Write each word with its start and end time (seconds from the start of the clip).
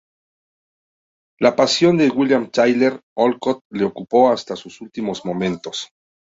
La 1.39 1.55
pasión 1.55 1.95
de 1.99 2.09
William 2.09 2.49
Tyler 2.49 2.99
Olcott 3.15 3.59
le 3.69 3.85
ocupó 3.85 4.31
hasta 4.31 4.55
sus 4.55 4.81
últimos 4.81 5.23
momentos. 5.25 5.89